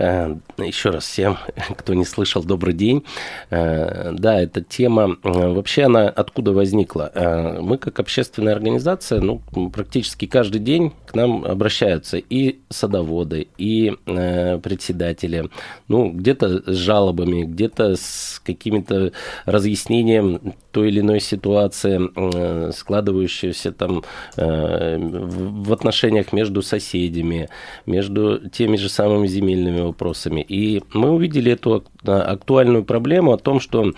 Э, 0.00 0.34
еще 0.56 0.90
раз 0.90 1.04
всем, 1.04 1.36
кто 1.76 1.92
не 1.92 2.06
слышал, 2.06 2.42
добрый 2.42 2.72
день. 2.72 3.04
Э, 3.50 4.12
да, 4.12 4.40
эта 4.40 4.62
тема, 4.62 5.18
э, 5.22 5.28
вообще 5.30 5.84
она 5.84 6.08
откуда 6.08 6.52
возникла? 6.52 7.12
Мы 7.60 7.76
как 7.76 8.00
общественная 8.00 8.54
организация, 8.54 9.20
ну, 9.20 9.42
практически 9.72 10.26
каждый 10.26 10.60
день 10.60 10.92
к 11.06 11.14
нам 11.14 11.44
обращаются 11.44 12.16
и 12.16 12.60
садоводы, 12.70 13.48
и 13.58 13.94
председатели, 14.04 15.50
ну, 15.88 16.10
где-то 16.10 16.72
с 16.72 16.76
жалобами, 16.76 17.44
где-то 17.44 17.96
с 17.96 18.40
какими-то 18.44 19.12
разъяснением 19.44 20.54
той 20.72 20.88
или 20.88 21.00
иной 21.00 21.20
ситуации, 21.20 22.70
складывающейся 22.72 23.72
там 23.72 24.04
в 24.36 25.72
отношениях 25.72 26.32
между 26.32 26.62
соседями, 26.62 27.48
между 27.86 28.48
теми 28.48 28.76
же 28.76 28.88
самыми 28.88 29.26
земельными 29.26 29.89
вопросами. 29.90 30.40
И 30.40 30.82
мы 30.92 31.10
увидели 31.10 31.52
эту 31.52 31.84
актуальную 32.04 32.84
проблему 32.84 33.32
о 33.32 33.38
том, 33.38 33.60
что 33.60 33.92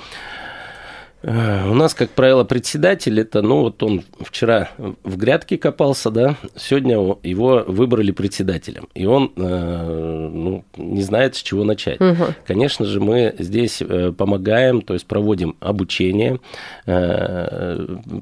Э, 1.22 1.68
у 1.70 1.74
нас, 1.74 1.94
как 1.94 2.10
правило, 2.10 2.44
председатель 2.44 3.20
это, 3.20 3.42
ну 3.42 3.62
вот 3.62 3.82
он 3.82 4.02
вчера 4.20 4.70
в 5.04 5.16
грядке 5.16 5.56
копался, 5.56 6.10
да, 6.10 6.36
сегодня 6.56 6.94
его 7.22 7.64
выбрали 7.66 8.10
председателем, 8.10 8.88
и 8.94 9.06
он, 9.06 9.32
э, 9.36 10.28
ну, 10.32 10.64
не 10.76 11.02
знает, 11.02 11.36
с 11.36 11.42
чего 11.42 11.64
начать. 11.64 12.00
Угу. 12.00 12.24
Конечно 12.46 12.84
же, 12.86 13.00
мы 13.00 13.34
здесь 13.38 13.80
э, 13.80 14.12
помогаем, 14.12 14.82
то 14.82 14.94
есть 14.94 15.06
проводим 15.06 15.56
обучение, 15.60 16.40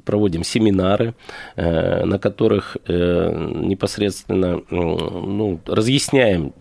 проводим 0.05 0.45
семинары, 0.45 1.15
на 1.57 2.19
которых 2.19 2.77
непосредственно, 2.87 4.61
ну, 4.71 5.61
разъясняем 5.67 6.53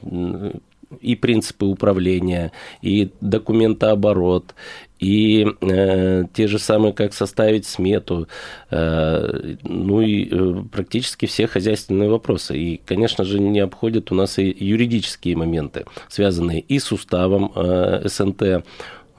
и 1.01 1.15
принципы 1.15 1.65
управления, 1.65 2.51
и 2.81 3.11
документооборот, 3.21 4.55
и 4.99 5.47
э, 5.61 6.23
те 6.33 6.47
же 6.47 6.59
самые, 6.59 6.93
как 6.93 7.13
составить 7.13 7.65
смету, 7.65 8.27
э, 8.69 9.55
ну 9.63 10.01
и 10.01 10.27
э, 10.29 10.63
практически 10.71 11.25
все 11.25 11.47
хозяйственные 11.47 12.09
вопросы. 12.09 12.57
И, 12.57 12.81
конечно 12.85 13.23
же, 13.23 13.39
не 13.39 13.59
обходят 13.59 14.11
у 14.11 14.15
нас 14.15 14.37
и 14.39 14.55
юридические 14.59 15.37
моменты, 15.37 15.85
связанные 16.09 16.59
и 16.59 16.79
с 16.79 16.91
уставом 16.91 17.51
э, 17.55 18.01
СНТ, 18.05 18.65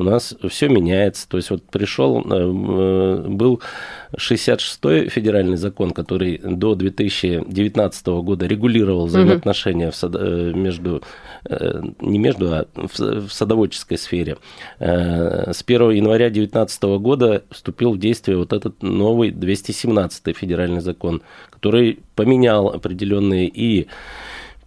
у 0.00 0.02
нас 0.02 0.34
все 0.48 0.68
меняется. 0.68 1.28
То 1.28 1.36
есть 1.36 1.50
вот 1.50 1.62
пришел, 1.64 2.20
э, 2.20 2.24
э, 2.30 3.28
был 3.28 3.60
66-й 4.16 5.10
федеральный 5.10 5.58
закон, 5.58 5.90
который 5.90 6.38
до 6.38 6.74
2019 6.74 8.06
года 8.22 8.46
регулировал 8.46 9.06
взаимоотношения 9.06 9.90
в 9.90 10.02
э, 10.02 10.52
между, 10.54 11.02
не 12.00 12.18
между, 12.18 12.52
а 12.52 12.66
в 12.74 13.30
садоводческой 13.30 13.98
сфере. 13.98 14.38
С 14.78 15.62
1 15.66 15.90
января 15.90 16.30
2019 16.30 16.82
года 16.98 17.42
вступил 17.50 17.92
в 17.92 17.98
действие 17.98 18.38
вот 18.38 18.52
этот 18.52 18.82
новый 18.82 19.30
217-й 19.30 20.32
федеральный 20.32 20.80
закон, 20.80 21.22
который 21.50 22.00
поменял 22.14 22.68
определенные 22.68 23.48
и 23.48 23.88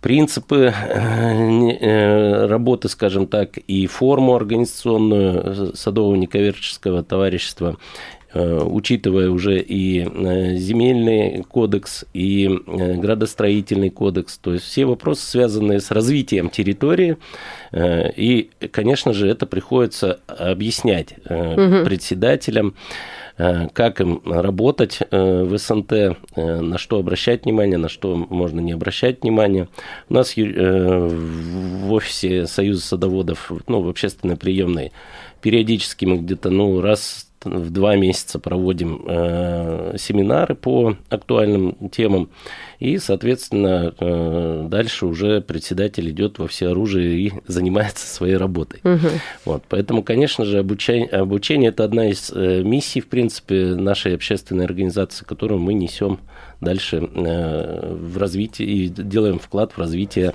принципы 0.03 0.73
э, 0.75 1.71
э, 1.79 2.45
работы, 2.47 2.89
скажем 2.89 3.25
так, 3.25 3.57
и 3.57 3.87
форму 3.87 4.35
организационную 4.35 5.75
садового 5.75 6.15
некоммерческого 6.15 7.03
товарищества, 7.03 7.77
э, 8.33 8.59
учитывая 8.63 9.29
уже 9.29 9.61
и 9.61 10.03
земельный 10.57 11.43
кодекс, 11.43 12.03
и 12.13 12.49
градостроительный 12.67 13.91
кодекс, 13.91 14.37
то 14.37 14.53
есть 14.53 14.65
все 14.65 14.83
вопросы, 14.83 15.25
связанные 15.25 15.79
с 15.79 15.89
развитием 15.89 16.49
территории, 16.49 17.17
и, 17.73 18.49
конечно 18.71 19.13
же, 19.13 19.29
это 19.29 19.45
приходится 19.45 20.19
объяснять 20.27 21.13
угу. 21.25 21.85
председателям, 21.85 22.75
как 23.37 24.01
им 24.01 24.21
работать 24.25 24.99
в 25.11 25.57
СНТ, 25.57 25.91
на 26.35 26.77
что 26.77 26.99
обращать 26.99 27.45
внимание, 27.45 27.77
на 27.77 27.89
что 27.89 28.15
можно 28.15 28.59
не 28.59 28.73
обращать 28.73 29.23
внимания. 29.23 29.67
У 30.09 30.13
нас 30.13 30.35
в 30.35 31.91
офисе 31.91 32.45
Союза 32.47 32.81
садоводов, 32.81 33.51
ну, 33.67 33.81
в 33.81 33.89
общественной 33.89 34.37
приемной, 34.37 34.91
периодически 35.41 36.05
мы 36.05 36.17
где-то, 36.17 36.49
ну, 36.49 36.79
раз 36.81 37.27
в 37.43 37.69
два 37.69 37.95
месяца 37.95 38.39
проводим 38.39 39.03
э, 39.07 39.95
семинары 39.97 40.55
по 40.55 40.95
актуальным 41.09 41.89
темам. 41.89 42.29
И, 42.79 42.97
соответственно, 42.97 43.93
э, 43.97 44.65
дальше 44.67 45.05
уже 45.05 45.41
председатель 45.41 46.09
идет 46.09 46.39
во 46.39 46.47
все 46.47 46.69
оружие 46.69 47.17
и 47.17 47.33
занимается 47.47 48.07
своей 48.07 48.35
работой. 48.35 48.81
Угу. 48.83 49.07
Вот, 49.45 49.63
поэтому, 49.69 50.03
конечно 50.03 50.45
же, 50.45 50.59
обучение, 50.59 51.07
обучение 51.09 51.69
это 51.69 51.83
одна 51.83 52.09
из 52.09 52.31
э, 52.33 52.61
миссий, 52.63 53.01
в 53.01 53.07
принципе, 53.07 53.75
нашей 53.75 54.15
общественной 54.15 54.65
организации, 54.65 55.25
которую 55.25 55.61
мы 55.61 55.73
несем 55.73 56.19
дальше 56.63 56.97
э, 56.97 57.95
в 57.95 58.17
развитие 58.17 58.67
и 58.67 58.87
делаем 58.87 59.39
вклад 59.39 59.73
в 59.73 59.77
развитие 59.77 60.33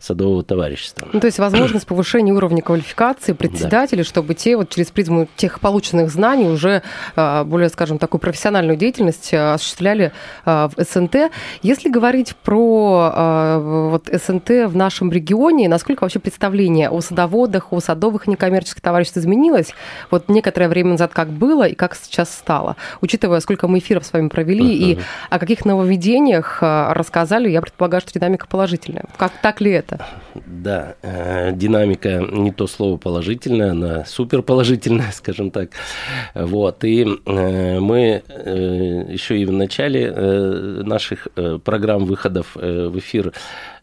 садового 0.00 0.44
товарищества. 0.44 1.08
Ну, 1.12 1.20
то 1.20 1.26
есть 1.26 1.38
возможность 1.38 1.86
повышения 1.86 2.32
уровня 2.32 2.62
квалификации 2.62 3.32
председателей, 3.32 4.02
да. 4.02 4.08
чтобы 4.08 4.34
те 4.34 4.56
вот 4.56 4.70
через 4.70 4.90
призму 4.90 5.28
тех 5.36 5.60
полученных 5.60 6.10
знаний 6.10 6.48
уже 6.48 6.82
э, 7.16 7.44
более, 7.44 7.68
скажем, 7.68 7.98
такую 7.98 8.20
профессиональную 8.20 8.76
деятельность 8.76 9.32
э, 9.32 9.54
осуществляли 9.54 10.12
в 10.44 10.72
СНТ. 10.76 11.30
Если 11.62 11.88
говорить 11.88 12.34
про 12.36 13.60
вот 13.90 14.08
СНТ 14.12 14.50
в 14.66 14.76
нашем 14.76 15.10
регионе, 15.10 15.68
насколько 15.68 16.02
вообще 16.02 16.18
представление 16.18 16.90
о 16.90 17.00
садоводах, 17.00 17.72
о 17.72 17.80
садовых 17.80 18.26
некоммерческих 18.26 18.80
товариществах 18.80 19.24
изменилось? 19.24 19.72
Вот 20.10 20.28
некоторое 20.28 20.68
время 20.68 20.90
назад 20.90 21.12
как 21.12 21.28
было 21.28 21.66
и 21.66 21.74
как 21.74 21.94
сейчас 21.96 22.30
стало, 22.30 22.76
учитывая, 23.00 23.40
сколько 23.40 23.68
мы 23.68 23.78
эфиров 23.78 24.04
с 24.04 24.12
вами 24.12 24.28
провели 24.28 24.64
uh-huh. 24.64 24.92
и 24.92 24.98
о 25.30 25.38
каких 25.38 25.64
нововведениях 25.64 26.58
рассказали, 26.60 27.48
я 27.48 27.60
предполагаю, 27.60 28.00
что 28.00 28.12
динамика 28.12 28.46
положительная. 28.46 29.04
Как 29.16 29.32
так 29.42 29.60
ли 29.60 29.70
это? 29.70 29.87
Да, 30.46 30.96
э, 31.02 31.52
динамика 31.52 32.20
не 32.30 32.52
то 32.52 32.66
слово 32.66 32.96
положительная, 32.96 33.70
она 33.70 34.04
супер 34.04 34.42
положительная, 34.42 35.10
скажем 35.12 35.50
так. 35.50 35.70
Вот, 36.34 36.84
и 36.84 37.04
э, 37.04 37.80
мы 37.80 38.22
еще 39.08 39.38
и 39.38 39.44
в 39.44 39.52
начале 39.52 40.10
наших 40.10 41.28
программ 41.64 42.04
выходов 42.04 42.54
в 42.54 42.98
эфир 42.98 43.32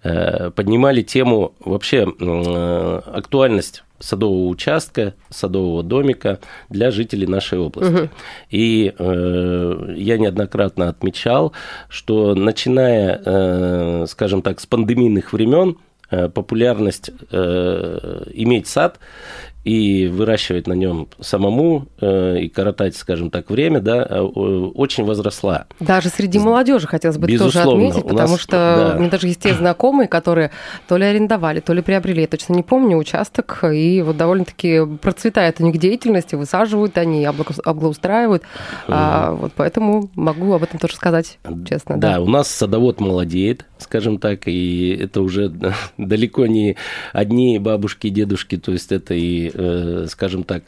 поднимали 0.02 1.02
тему 1.02 1.54
вообще 1.60 2.04
актуальность 2.04 3.84
садового 4.00 4.48
участка, 4.48 5.14
садового 5.30 5.84
домика 5.84 6.40
для 6.70 6.92
жителей 6.92 7.28
нашей 7.28 7.60
области. 7.60 7.94
Угу. 7.94 8.10
И 8.50 8.94
э, 8.98 9.94
я 9.98 10.18
неоднократно 10.18 10.90
отмечал, 10.90 11.54
что 11.90 12.36
начиная, 12.36 13.22
э, 13.24 14.06
скажем 14.08 14.42
так, 14.42 14.60
с 14.60 14.66
пандемийных 14.66 15.34
времен, 15.34 15.70
э, 15.72 15.95
популярность 16.10 17.12
э, 17.32 18.24
иметь 18.34 18.68
сад 18.68 19.00
и 19.66 20.08
выращивать 20.08 20.68
на 20.68 20.74
нем 20.74 21.08
самому 21.20 21.88
э, 22.00 22.38
и 22.38 22.50
коротать, 22.50 22.96
скажем 22.96 23.32
так, 23.32 23.50
время, 23.50 23.80
да, 23.80 24.06
э, 24.08 24.22
очень 24.22 25.04
возросла. 25.06 25.66
Даже 25.80 26.10
среди 26.10 26.38
молодежи 26.38 26.86
хотелось 26.86 27.18
бы 27.18 27.26
Безусловно, 27.26 27.72
тоже 27.72 27.88
отметить, 27.88 28.08
потому 28.08 28.34
нас, 28.34 28.40
что 28.40 28.52
да. 28.52 28.96
у 28.96 29.00
меня 29.00 29.10
даже 29.10 29.28
есть 29.28 29.42
те 29.42 29.56
знакомые, 29.56 30.08
которые 30.08 30.52
то 30.88 30.98
ли 30.98 31.06
арендовали, 31.06 31.62
то 31.62 31.74
ли 31.74 31.82
приобрели, 31.82 32.22
я 32.22 32.28
точно 32.28 32.54
не 32.54 32.62
помню, 32.62 32.96
участок, 32.96 33.64
и 33.64 34.04
вот 34.04 34.18
довольно-таки 34.18 34.86
процветает 35.02 35.60
у 35.60 35.64
них 35.64 35.80
деятельность, 35.80 36.34
и 36.34 36.36
высаживают 36.36 37.00
они, 37.00 37.26
облагоустраивают, 37.26 38.44
mm. 38.44 38.48
а, 38.90 39.32
вот 39.32 39.52
поэтому 39.56 40.12
могу 40.14 40.54
об 40.54 40.62
этом 40.62 40.78
тоже 40.78 40.96
сказать 40.96 41.40
честно. 41.68 41.98
Да, 41.98 42.14
да, 42.14 42.22
у 42.22 42.28
нас 42.28 42.50
садовод 42.50 43.00
молодеет, 43.00 43.66
скажем 43.78 44.20
так, 44.20 44.48
и 44.48 44.90
это 44.90 45.22
уже 45.22 45.52
далеко 45.98 46.48
не 46.48 46.78
одни 47.14 47.60
бабушки 47.60 48.08
и 48.08 48.12
дедушки, 48.12 48.58
то 48.58 48.72
есть 48.72 48.92
это 48.92 49.14
и 49.14 49.52
Э, 49.58 50.06
скажем 50.10 50.44
так, 50.44 50.64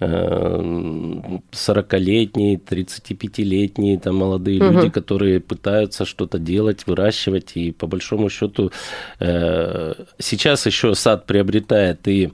40-летние, 0.00 2.56
э, 2.56 2.58
35-летние 2.58 4.00
там 4.00 4.16
молодые 4.16 4.62
угу. 4.62 4.72
люди, 4.72 4.88
которые 4.90 5.40
пытаются 5.40 6.04
что-то 6.04 6.38
делать, 6.38 6.86
выращивать, 6.86 7.52
и 7.54 7.70
по 7.70 7.86
большому 7.86 8.28
счету 8.30 8.72
э, 9.18 9.94
сейчас 10.18 10.66
еще 10.66 10.94
сад 10.94 11.26
приобретает 11.26 12.08
и, 12.08 12.32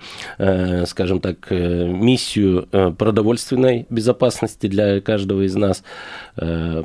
скажем 0.87 1.21
так, 1.21 1.50
миссию 1.50 2.68
продовольственной 2.97 3.87
безопасности 3.90 4.66
для 4.66 5.00
каждого 5.00 5.42
из 5.42 5.54
нас, 5.54 5.85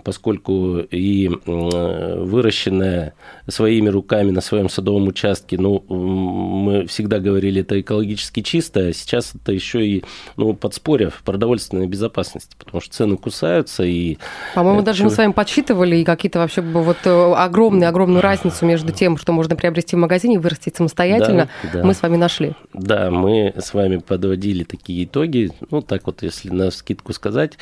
поскольку 0.04 0.80
и 0.80 1.30
выращенное 1.46 3.14
своими 3.48 3.90
руками 3.90 4.32
на 4.32 4.42
своем 4.42 4.70
садовом 4.70 5.08
участке, 5.08 5.58
ну, 5.58 5.84
мы 5.88 6.86
всегда 6.88 7.20
говорили, 7.20 7.62
это 7.62 7.80
экологически 7.80 8.42
чисто, 8.42 8.88
а 8.88 8.94
сейчас 8.94 9.34
это 9.36 9.52
еще 9.52 9.86
и 9.86 10.04
ну, 10.38 10.54
подспорье 10.54 11.10
в 11.10 11.24
продовольственной 11.24 11.88
безопасности, 11.88 12.56
потому 12.58 12.82
что 12.82 12.94
цены 12.94 13.18
кусаются 13.18 13.84
и... 13.84 14.18
По-моему, 14.56 14.82
даже 14.82 15.04
мы 15.04 15.10
с 15.10 15.18
вами 15.18 15.32
подсчитывали 15.32 15.98
и 15.98 16.04
какие-то 16.04 16.40
вообще 16.40 16.62
вот 16.62 16.98
э, 17.06 17.34
огромную-огромную 17.34 18.22
разницу 18.22 18.66
между 18.66 18.92
тем, 18.92 19.18
что 19.18 19.34
можно 19.34 19.56
приобрести 19.56 19.96
в 19.96 20.00
магазине 20.00 20.36
и 20.36 20.38
вырастить 20.38 20.76
самостоятельно, 20.76 21.50
да, 21.64 21.70
да. 21.74 21.84
мы 21.84 21.94
с 21.94 22.02
вами 22.02 22.18
нашли. 22.18 22.54
Да, 22.74 23.12
мы 23.12 23.54
с 23.58 23.74
вами 23.74 23.98
подводили 23.98 24.64
такие 24.64 25.06
итоги, 25.06 25.52
ну, 25.70 25.82
так 25.82 26.06
вот, 26.06 26.24
если 26.24 26.50
на 26.50 26.72
скидку 26.72 27.14
сказать, 27.14 27.58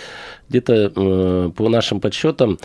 где-то 0.49 0.91
э, 0.95 1.51
по 1.55 1.69
нашим 1.69 1.99
подсчетам, 1.99 2.59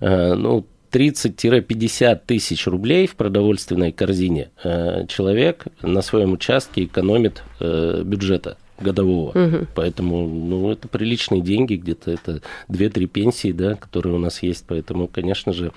э, 0.00 0.34
ну, 0.34 0.66
30-50 0.90 2.20
тысяч 2.26 2.66
рублей 2.66 3.06
в 3.06 3.16
продовольственной 3.16 3.92
корзине 3.92 4.50
э, 4.62 5.06
человек 5.08 5.64
на 5.82 6.02
своем 6.02 6.32
участке 6.32 6.84
экономит 6.84 7.42
э, 7.60 8.02
бюджета 8.04 8.56
годового. 8.80 9.30
Угу. 9.30 9.66
Поэтому, 9.74 10.26
ну, 10.26 10.70
это 10.70 10.88
приличные 10.88 11.42
деньги, 11.42 11.74
где-то 11.74 12.10
это 12.10 12.42
2-3 12.68 13.06
пенсии, 13.06 13.52
да, 13.52 13.74
которые 13.74 14.16
у 14.16 14.18
нас 14.18 14.42
есть. 14.42 14.64
Поэтому, 14.66 15.06
конечно 15.06 15.52
же, 15.52 15.72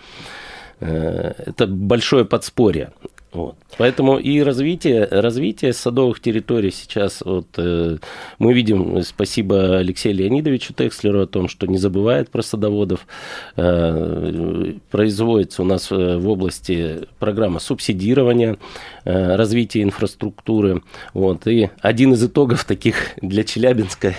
э, 0.80 1.34
это 1.46 1.68
большое 1.68 2.26
подспорье. 2.26 2.92
Вот. 3.34 3.56
Поэтому 3.80 4.18
и 4.18 4.42
развитие, 4.42 5.08
развитие 5.10 5.74
садовых 5.74 6.20
территорий 6.20 6.70
сейчас, 6.70 7.24
вот, 7.26 7.48
э, 7.58 7.98
мы 8.38 8.54
видим, 8.54 9.02
спасибо 9.02 9.78
Алексею 9.78 10.16
Леонидовичу 10.16 10.74
Текслеру 10.74 11.22
о 11.22 11.28
том, 11.28 11.48
что 11.48 11.66
не 11.66 11.78
забывает 11.78 12.30
про 12.30 12.44
садоводов. 12.44 13.08
Э, 13.58 14.74
производится 14.92 15.64
у 15.64 15.66
нас 15.66 15.92
э, 15.92 16.18
в 16.18 16.30
области 16.30 17.08
программа 17.18 17.60
субсидирования, 17.60 18.58
э, 19.04 19.36
развития 19.36 19.82
инфраструктуры. 19.82 20.84
Вот. 21.16 21.48
И 21.48 21.72
один 21.82 22.14
из 22.14 22.24
итогов 22.24 22.66
таких 22.66 22.96
для 23.20 23.44
Челябинска, 23.44 24.14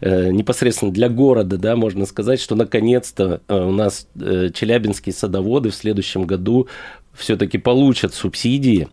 э, 0.00 0.30
непосредственно 0.30 0.92
для 0.92 1.08
города, 1.08 1.56
да, 1.58 1.74
можно 1.74 2.06
сказать, 2.06 2.40
что 2.40 2.54
наконец-то 2.54 3.40
э, 3.48 3.54
у 3.60 3.72
нас 3.72 4.06
э, 4.14 4.50
челябинские 4.54 5.12
садоводы 5.12 5.70
в 5.70 5.74
следующем 5.74 6.26
году 6.26 6.68
все-таки 7.14 7.58
получат 7.58 8.14
субсидии. 8.14 8.88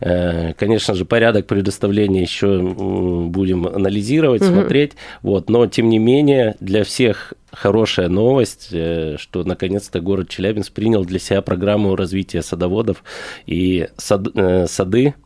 Э, 0.00 0.52
конечно 0.54 0.94
же, 0.94 1.04
порядок 1.04 1.46
предоставления 1.46 2.22
еще 2.22 2.60
будем 2.60 3.66
анализировать, 3.66 4.42
угу. 4.42 4.52
смотреть. 4.52 4.92
Вот, 5.22 5.48
но, 5.48 5.66
тем 5.66 5.88
не 5.88 5.98
менее, 5.98 6.56
для 6.60 6.84
всех 6.84 7.34
хорошая 7.52 8.08
новость, 8.08 8.68
э, 8.72 9.16
что 9.18 9.44
наконец-то 9.44 10.00
город 10.00 10.28
Челябинск 10.28 10.72
принял 10.72 11.04
для 11.04 11.18
себя 11.18 11.40
программу 11.40 11.96
развития 11.96 12.42
садоводов, 12.42 13.02
и 13.46 13.88
сад, 13.96 14.28
э, 14.34 14.66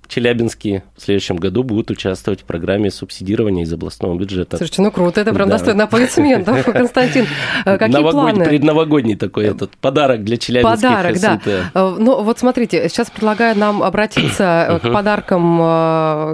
сады 0.09 0.19
челябинские 0.19 0.83
в 0.97 1.03
следующем 1.03 1.37
году 1.37 1.63
будут 1.63 1.91
участвовать 1.91 2.41
в 2.41 2.45
программе 2.45 2.91
субсидирования 2.91 3.65
из 3.65 3.73
областного 3.73 4.19
бюджета. 4.19 4.57
Слушайте, 4.57 4.83
ну 4.83 4.91
круто, 4.91 5.21
это 5.21 5.33
прям 5.33 5.49
да. 5.49 5.57
достойно 5.57 5.85
аплодисментов, 5.85 6.65
Константин. 6.73 7.27
Э, 7.65 7.79
какие 7.79 7.95
Новогодний, 7.95 8.35
планы? 8.35 8.45
Предновогодний 8.45 9.17
такой 9.17 9.47
этот 9.47 9.77
подарок 9.77 10.25
для 10.25 10.37
челябинских 10.37 10.89
Подарок, 10.89 11.17
СНТ. 11.17 11.45
да. 11.45 11.71
Ну 11.99 12.23
вот 12.23 12.39
смотрите, 12.39 12.89
сейчас 12.89 13.11
предлагаю 13.11 13.57
нам 13.57 13.83
обратиться 13.83 14.81
к 14.83 14.93
подаркам 14.93 15.59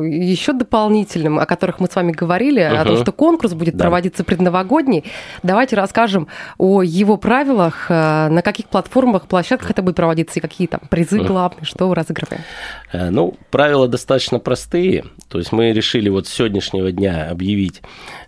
еще 0.04 0.52
дополнительным, 0.52 1.38
о 1.38 1.46
которых 1.46 1.80
мы 1.80 1.88
с 1.88 1.94
вами 1.94 2.12
говорили, 2.12 2.60
о 2.60 2.84
том, 2.84 2.96
что 2.96 3.12
конкурс 3.12 3.52
будет 3.54 3.76
проводиться 3.78 4.24
предновогодний. 4.24 5.04
Давайте 5.42 5.76
расскажем 5.76 6.28
о 6.58 6.82
его 6.82 7.16
правилах, 7.16 7.86
э, 7.88 8.28
на 8.28 8.42
каких 8.42 8.66
платформах, 8.66 9.26
площадках 9.26 9.70
это 9.70 9.82
будет 9.82 9.96
проводиться 9.96 10.38
и 10.38 10.42
какие 10.42 10.66
там 10.66 10.80
призы 10.88 11.18
главные, 11.20 11.64
что 11.64 11.92
разыгрываем. 11.94 12.42
Э, 12.92 13.10
ну, 13.10 13.34
правила 13.64 13.88
достаточно 13.88 14.38
простые. 14.38 15.06
То 15.28 15.38
есть 15.38 15.50
мы 15.50 15.72
решили 15.72 16.10
вот 16.10 16.26
с 16.26 16.30
сегодняшнего 16.30 16.92
дня 16.92 17.30
объявить 17.30 17.80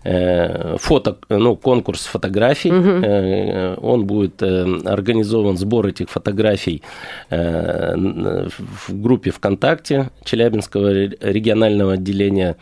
э, 0.03 0.77
фото, 0.79 1.19
ну, 1.29 1.55
конкурс 1.55 2.07
фотографий. 2.07 2.71
Угу. 2.71 3.87
Он 3.87 4.07
будет 4.07 4.41
организован 4.41 5.57
сбор 5.57 5.85
этих 5.85 6.09
фотографий 6.09 6.81
в 7.29 8.49
группе 8.89 9.29
ВКонтакте 9.29 10.09
Челябинского 10.23 10.91
регионального 10.91 11.93
отделения 11.93 12.55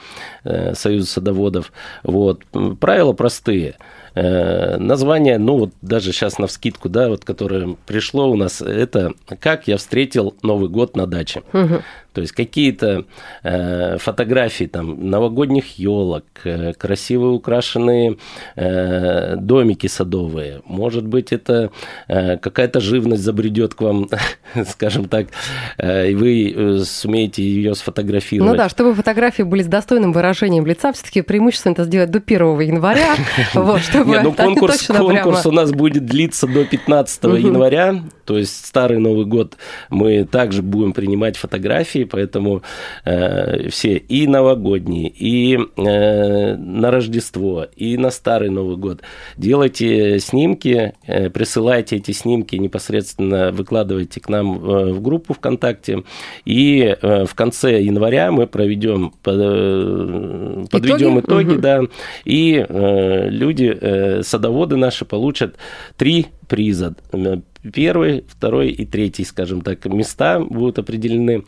Союза 0.73 1.07
садоводов. 1.07 1.71
Вот. 2.03 2.43
Правила 2.81 3.13
простые. 3.13 3.75
Название, 4.15 5.37
ну 5.37 5.57
вот 5.57 5.71
даже 5.81 6.11
сейчас 6.11 6.39
на 6.39 6.47
вскидку, 6.47 6.89
да, 6.89 7.09
вот 7.09 7.25
которое 7.25 7.75
пришло 7.85 8.29
у 8.29 8.35
нас, 8.35 8.61
это 8.61 9.13
«Как 9.39 9.67
я 9.67 9.77
встретил 9.77 10.35
Новый 10.41 10.69
год 10.69 10.95
на 10.95 11.05
даче». 11.05 11.43
Угу. 11.53 11.81
То 12.15 12.21
есть 12.21 12.31
какие-то 12.31 13.03
э, 13.43 13.97
фотографии 13.97 14.63
там 14.63 15.09
новогодних 15.09 15.77
елок, 15.77 16.23
э, 16.45 16.71
красивые 16.71 17.33
украшенные 17.33 18.15
э, 18.55 19.35
домики 19.35 19.87
садовые. 19.87 20.61
Может 20.63 21.05
быть, 21.05 21.33
это 21.33 21.71
э, 22.07 22.37
какая-то 22.37 22.79
живность 22.79 23.21
забредет 23.21 23.73
к 23.73 23.81
вам, 23.81 24.09
скажем 24.69 25.09
так, 25.09 25.27
э, 25.77 26.11
и 26.11 26.15
вы 26.15 26.53
э, 26.55 26.77
сумеете 26.85 27.43
ее 27.43 27.75
сфотографировать. 27.75 28.49
Ну 28.49 28.57
да, 28.57 28.69
чтобы 28.69 28.93
фотографии 28.93 29.43
были 29.43 29.63
с 29.63 29.67
достойным 29.67 30.13
выражением 30.13 30.65
лица, 30.65 30.93
все-таки 30.93 31.21
преимущественно 31.21 31.73
это 31.73 31.83
сделать 31.83 32.11
до 32.11 32.19
1 32.25 32.61
января. 32.61 33.15
Вот, 33.53 33.81
чтобы 33.81 34.04
Нет, 34.05 34.23
ну 34.23 34.33
конкурс, 34.33 34.87
конкурс 34.87 35.45
у 35.45 35.51
нас 35.51 35.71
будет 35.71 36.05
длиться 36.05 36.47
до 36.47 36.65
15 36.65 37.23
января, 37.23 38.03
то 38.25 38.37
есть 38.37 38.65
старый 38.65 38.99
Новый 38.99 39.25
год 39.25 39.57
мы 39.89 40.25
также 40.25 40.61
будем 40.61 40.93
принимать 40.93 41.37
фотографии, 41.37 42.03
поэтому 42.03 42.63
э, 43.05 43.69
все 43.69 43.97
и 43.97 44.27
новогодние, 44.27 45.09
и 45.09 45.57
э, 45.57 46.55
на 46.55 46.91
Рождество, 46.91 47.67
и 47.75 47.97
на 47.97 48.11
Старый 48.11 48.49
Новый 48.49 48.77
год. 48.77 49.01
Делайте 49.37 50.19
снимки, 50.19 50.93
э, 51.05 51.29
присылайте 51.29 51.97
эти 51.97 52.11
снимки 52.11 52.55
непосредственно, 52.55 53.51
выкладывайте 53.51 54.19
к 54.19 54.29
нам 54.29 54.57
э, 54.57 54.93
в 54.93 55.01
группу 55.01 55.33
ВКонтакте, 55.33 56.03
и 56.45 56.95
э, 56.99 57.25
в 57.25 57.35
конце 57.35 57.81
января 57.81 58.31
мы 58.31 58.47
проведем, 58.47 59.13
под, 59.21 59.35
э, 59.37 60.65
подведем 60.71 61.19
итоги, 61.19 61.43
итоги 61.45 61.53
угу. 61.53 61.61
да, 61.61 61.81
и 62.23 62.65
э, 62.67 63.29
люди, 63.29 63.77
э, 63.79 64.23
садоводы 64.23 64.77
наши 64.77 65.05
получат 65.05 65.55
три 65.97 66.27
приза 66.47 66.95
первый, 67.73 68.25
второй 68.27 68.69
и 68.69 68.85
третий, 68.85 69.23
скажем 69.23 69.61
так, 69.61 69.85
места 69.85 70.39
будут 70.39 70.79
определены. 70.79 71.43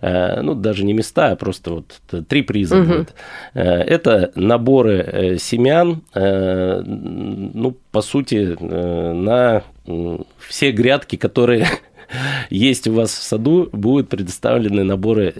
Э, 0.00 0.40
ну, 0.42 0.54
даже 0.54 0.84
не 0.84 0.92
места, 0.92 1.30
а 1.32 1.36
просто 1.36 1.72
вот 1.72 2.26
три 2.28 2.42
приза 2.42 2.78
угу. 2.78 2.86
будет. 2.86 3.14
Э, 3.54 3.62
это 3.62 4.32
наборы 4.34 4.98
э, 4.98 5.38
семян, 5.38 6.02
ну, 6.14 7.76
по 7.90 8.00
сути, 8.00 8.56
на 8.60 9.62
все 10.38 10.72
грядки, 10.72 11.16
которые 11.16 11.66
есть 12.50 12.86
у 12.86 12.92
вас 12.92 13.10
в 13.10 13.22
саду, 13.22 13.68
будут 13.72 14.08
предоставлены 14.08 14.84
наборы 14.84 15.34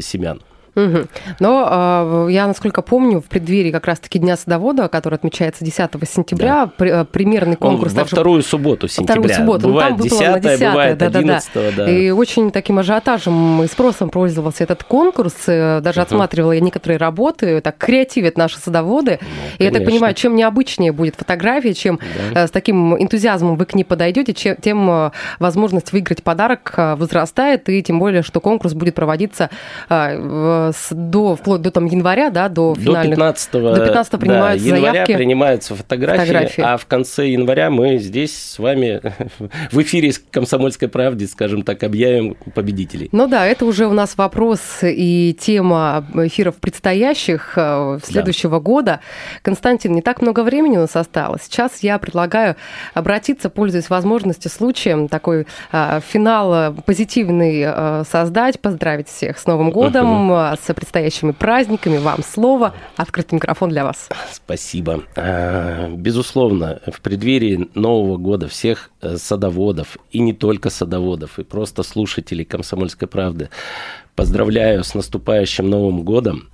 семян. 0.00 0.40
Угу. 0.76 1.06
Но 1.40 2.26
э, 2.28 2.32
я, 2.32 2.46
насколько 2.46 2.82
помню, 2.82 3.20
в 3.20 3.24
преддверии 3.24 3.70
как 3.72 3.86
раз-таки 3.86 4.18
Дня 4.18 4.36
садовода, 4.36 4.88
который 4.88 5.14
отмечается 5.14 5.64
10 5.64 5.90
сентября, 6.08 6.66
да. 6.66 6.72
при, 6.76 6.90
э, 6.90 7.04
примерный 7.06 7.56
конкурс... 7.56 7.92
Он 7.92 7.96
во 7.96 8.02
также... 8.02 8.16
вторую 8.16 8.42
субботу 8.42 8.86
сентября. 8.86 9.14
Вторую 9.14 9.34
субботу. 9.34 9.68
Бывает 9.68 9.92
ну, 9.92 9.96
там 9.96 10.08
10 10.08 10.20
на 10.20 10.40
10 10.40 10.60
бывает 10.60 10.98
да, 10.98 11.06
11 11.06 11.50
да, 11.54 11.60
да. 11.76 11.90
И 11.90 12.10
очень 12.10 12.50
таким 12.50 12.78
ажиотажем 12.78 13.62
и 13.62 13.66
спросом 13.68 14.10
пользовался 14.10 14.64
этот 14.64 14.84
конкурс. 14.84 15.34
Э, 15.46 15.80
даже 15.80 16.00
uh 16.00 16.02
отсматривала 16.02 16.52
я 16.52 16.60
некоторые 16.60 16.98
работы. 16.98 17.60
Так 17.62 17.78
креативят 17.78 18.36
наши 18.36 18.58
садоводы. 18.58 19.18
Ну, 19.20 19.26
и 19.58 19.64
я 19.64 19.70
так 19.70 19.84
понимаю, 19.84 20.14
чем 20.14 20.36
необычнее 20.36 20.92
будет 20.92 21.16
фотография, 21.16 21.72
чем 21.72 21.98
да. 22.34 22.44
Э, 22.44 22.46
с 22.46 22.50
таким 22.50 22.96
энтузиазмом 22.96 23.56
вы 23.56 23.64
к 23.64 23.74
ней 23.74 23.84
подойдете, 23.84 24.34
чем, 24.34 24.56
тем 24.56 25.10
возможность 25.38 25.92
выиграть 25.92 26.22
подарок 26.22 26.74
возрастает. 26.76 27.68
И 27.70 27.82
тем 27.82 27.98
более, 27.98 28.22
что 28.22 28.40
конкурс 28.40 28.74
будет 28.74 28.94
проводиться 28.94 29.48
в 29.88 30.65
с, 30.72 30.94
до, 30.94 31.36
вплоть 31.36 31.62
до 31.62 31.70
там, 31.70 31.86
января, 31.86 32.30
да, 32.30 32.48
до 32.48 32.74
финальных... 32.74 33.16
До 33.18 33.32
15, 33.32 33.52
до 33.52 33.84
15 33.84 34.20
принимаются 34.20 34.68
да, 34.68 34.76
января 34.76 34.92
заявки. 34.92 35.16
принимаются 35.16 35.74
фотографии, 35.74 36.20
фотографии, 36.20 36.64
а 36.64 36.76
в 36.76 36.86
конце 36.86 37.28
января 37.28 37.70
мы 37.70 37.98
здесь 37.98 38.36
с 38.36 38.58
вами 38.58 39.00
в 39.70 39.82
эфире 39.82 40.12
с 40.12 40.18
«Комсомольской 40.18 40.88
правды», 40.88 41.26
скажем 41.26 41.62
так, 41.62 41.82
объявим 41.82 42.36
победителей. 42.54 43.08
Ну 43.12 43.26
да, 43.26 43.46
это 43.46 43.64
уже 43.64 43.86
у 43.86 43.92
нас 43.92 44.16
вопрос 44.16 44.60
и 44.82 45.36
тема 45.38 46.04
эфиров 46.14 46.56
предстоящих 46.56 47.54
э, 47.56 47.98
следующего 48.02 48.58
да. 48.58 48.60
года. 48.60 49.00
Константин, 49.42 49.92
не 49.92 50.02
так 50.02 50.22
много 50.22 50.42
времени 50.42 50.76
у 50.76 50.80
нас 50.80 50.96
осталось. 50.96 51.42
Сейчас 51.44 51.82
я 51.82 51.98
предлагаю 51.98 52.56
обратиться, 52.94 53.50
пользуясь 53.50 53.90
возможностью, 53.90 54.50
случаем, 54.50 55.08
такой 55.08 55.46
э, 55.72 56.00
финал 56.06 56.54
э, 56.54 56.72
позитивный 56.84 57.62
э, 57.66 58.04
создать, 58.10 58.60
поздравить 58.60 59.08
всех 59.08 59.38
с 59.38 59.46
Новым 59.46 59.70
годом, 59.70 60.55
с 60.56 60.72
предстоящими 60.74 61.32
праздниками. 61.32 61.98
Вам 61.98 62.22
слово. 62.22 62.74
Открытый 62.96 63.36
микрофон 63.36 63.70
для 63.70 63.84
вас. 63.84 64.08
Спасибо. 64.32 65.02
А, 65.16 65.88
безусловно, 65.88 66.80
в 66.86 67.00
преддверии 67.00 67.68
Нового 67.74 68.16
года 68.16 68.48
всех 68.48 68.90
э, 69.00 69.16
садоводов, 69.16 69.98
и 70.10 70.20
не 70.20 70.32
только 70.32 70.70
садоводов, 70.70 71.38
и 71.38 71.44
просто 71.44 71.82
слушателей 71.82 72.44
«Комсомольской 72.44 73.08
правды» 73.08 73.50
поздравляю 74.14 74.82
с 74.82 74.94
наступающим 74.94 75.68
Новым 75.68 76.02
годом. 76.02 76.48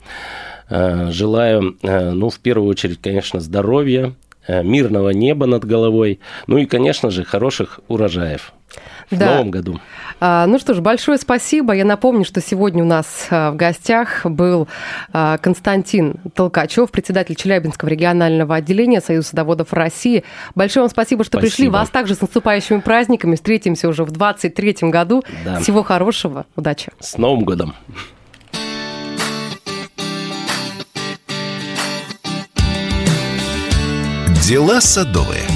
А, 0.68 1.10
желаю, 1.10 1.76
э, 1.82 2.10
ну, 2.10 2.30
в 2.30 2.38
первую 2.38 2.68
очередь, 2.68 3.00
конечно, 3.00 3.40
здоровья, 3.40 4.14
мирного 4.48 5.10
неба 5.10 5.46
над 5.46 5.64
головой, 5.64 6.20
ну 6.46 6.58
и, 6.58 6.66
конечно 6.66 7.10
же, 7.10 7.24
хороших 7.24 7.80
урожаев 7.88 8.52
в 9.10 9.18
да. 9.18 9.32
новом 9.32 9.50
году. 9.50 9.80
А, 10.20 10.46
ну 10.46 10.58
что 10.58 10.74
ж, 10.74 10.80
большое 10.80 11.18
спасибо. 11.18 11.72
Я 11.74 11.84
напомню, 11.84 12.24
что 12.24 12.40
сегодня 12.40 12.82
у 12.82 12.86
нас 12.86 13.26
а, 13.30 13.50
в 13.50 13.56
гостях 13.56 14.24
был 14.24 14.68
а, 15.12 15.38
Константин 15.38 16.14
Толкачев, 16.34 16.90
председатель 16.90 17.34
Челябинского 17.34 17.88
регионального 17.88 18.56
отделения 18.56 19.00
Союза 19.00 19.28
садоводов 19.28 19.72
России. 19.72 20.24
Большое 20.54 20.82
вам 20.82 20.90
спасибо, 20.90 21.24
что 21.24 21.38
спасибо. 21.38 21.50
пришли. 21.50 21.68
Вас 21.68 21.90
также 21.90 22.14
с 22.14 22.20
наступающими 22.20 22.80
праздниками. 22.80 23.34
Встретимся 23.34 23.88
уже 23.88 24.04
в 24.04 24.10
2023 24.10 24.90
году. 24.90 25.22
Да. 25.44 25.60
Всего 25.60 25.82
хорошего. 25.82 26.46
Удачи. 26.56 26.90
С 27.00 27.18
Новым 27.18 27.44
годом. 27.44 27.74
Дела 34.52 34.82
садовые. 34.82 35.48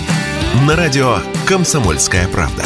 На 0.66 0.74
радио 0.74 1.18
«Комсомольская 1.46 2.26
правда». 2.28 2.64